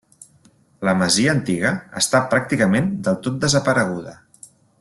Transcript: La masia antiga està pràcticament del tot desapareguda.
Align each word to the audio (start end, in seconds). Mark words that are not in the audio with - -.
La 0.89 0.93
masia 1.01 1.35
antiga 1.35 1.73
està 2.03 2.23
pràcticament 2.33 2.91
del 3.09 3.23
tot 3.29 3.41
desapareguda. 3.47 4.21